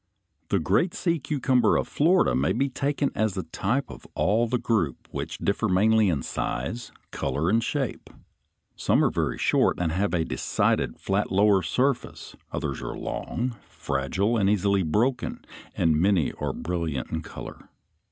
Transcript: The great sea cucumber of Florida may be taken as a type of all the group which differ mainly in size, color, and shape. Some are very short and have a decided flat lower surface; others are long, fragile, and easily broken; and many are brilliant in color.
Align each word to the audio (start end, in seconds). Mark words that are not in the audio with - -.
The 0.49 0.57
great 0.57 0.95
sea 0.95 1.19
cucumber 1.19 1.77
of 1.77 1.87
Florida 1.87 2.33
may 2.33 2.53
be 2.53 2.69
taken 2.69 3.11
as 3.13 3.37
a 3.37 3.43
type 3.43 3.87
of 3.91 4.07
all 4.15 4.47
the 4.47 4.57
group 4.57 5.07
which 5.11 5.37
differ 5.37 5.67
mainly 5.69 6.09
in 6.09 6.23
size, 6.23 6.91
color, 7.11 7.51
and 7.51 7.63
shape. 7.63 8.09
Some 8.75 9.05
are 9.05 9.11
very 9.11 9.37
short 9.37 9.79
and 9.79 9.91
have 9.91 10.15
a 10.15 10.25
decided 10.25 10.99
flat 10.99 11.31
lower 11.31 11.61
surface; 11.61 12.35
others 12.51 12.81
are 12.81 12.97
long, 12.97 13.55
fragile, 13.69 14.37
and 14.37 14.49
easily 14.49 14.81
broken; 14.81 15.45
and 15.77 15.95
many 16.01 16.31
are 16.33 16.51
brilliant 16.51 17.11
in 17.11 17.21
color. 17.21 17.69